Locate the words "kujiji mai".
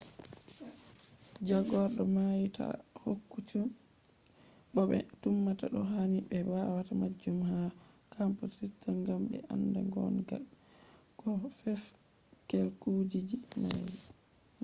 12.81-13.89